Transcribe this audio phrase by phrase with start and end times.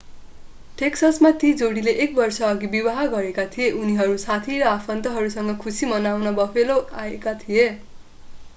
[0.77, 6.79] टेक्ससमा ती जोडीले एक वर्षअघि विवाह गरेका थिए उनीहरू साथी र आफन्तहरूसँग खुशी मनाउन बफेलो
[7.03, 7.69] आएका थिए